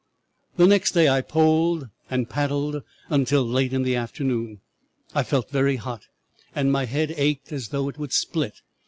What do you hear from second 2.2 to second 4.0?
paddled until late in the